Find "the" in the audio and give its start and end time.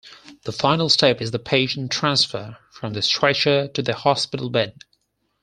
0.45-0.51, 1.29-1.37, 2.93-3.03, 3.83-3.93